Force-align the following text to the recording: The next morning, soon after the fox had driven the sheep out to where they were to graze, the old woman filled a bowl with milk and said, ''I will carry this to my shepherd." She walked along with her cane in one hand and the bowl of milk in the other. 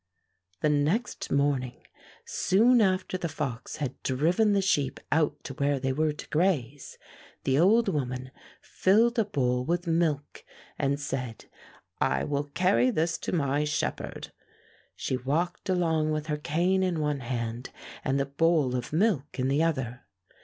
The 0.61 0.69
next 0.69 1.29
morning, 1.31 1.79
soon 2.25 2.81
after 2.81 3.19
the 3.19 3.29
fox 3.29 3.75
had 3.75 4.01
driven 4.01 4.53
the 4.53 4.59
sheep 4.63 4.99
out 5.11 5.43
to 5.43 5.53
where 5.53 5.79
they 5.79 5.93
were 5.93 6.11
to 6.11 6.27
graze, 6.29 6.97
the 7.43 7.59
old 7.59 7.87
woman 7.87 8.31
filled 8.63 9.19
a 9.19 9.25
bowl 9.25 9.63
with 9.63 9.85
milk 9.85 10.43
and 10.79 10.99
said, 10.99 11.45
''I 12.01 12.23
will 12.27 12.45
carry 12.45 12.89
this 12.89 13.19
to 13.19 13.31
my 13.31 13.63
shepherd." 13.63 14.31
She 14.95 15.17
walked 15.17 15.69
along 15.69 16.09
with 16.09 16.25
her 16.33 16.37
cane 16.37 16.81
in 16.81 16.99
one 16.99 17.19
hand 17.19 17.69
and 18.03 18.19
the 18.19 18.25
bowl 18.25 18.75
of 18.75 18.91
milk 18.91 19.37
in 19.39 19.49
the 19.49 19.61
other. 19.61 20.07